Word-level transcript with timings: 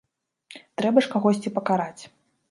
Трэба 0.81 1.03
ж 1.07 1.11
кагосьці 1.15 1.51
пакараць! 1.59 2.03